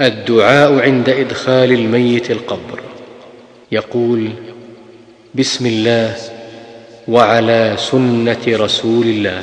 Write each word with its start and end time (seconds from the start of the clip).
الدعاء 0.00 0.80
عند 0.80 1.08
إدخال 1.08 1.72
الميت 1.72 2.30
القبر. 2.30 2.80
يقول 3.72 4.30
بسم 5.34 5.66
الله 5.66 6.16
وعلى 7.08 7.74
سنة 7.78 8.42
رسول 8.48 9.06
الله. 9.06 9.42